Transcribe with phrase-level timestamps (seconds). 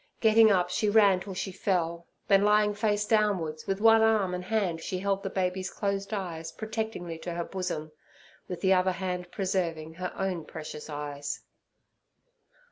[0.19, 4.43] Getting up, she ran till she fell; then, lying face downwards, with one arm and
[4.45, 7.91] hand she held the baby's closed eyes protectingly to her bosom,
[8.47, 11.41] with the other hand preserving her own precious eyes.